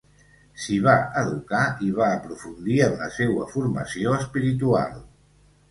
S'hi 0.61 0.77
va 0.87 0.95
educar 1.23 1.61
i 1.89 1.91
va 1.99 2.09
aprofundir 2.15 2.81
en 2.89 2.99
la 3.03 3.11
seua 3.19 3.47
formació 3.55 4.19
espiritual. 4.23 5.03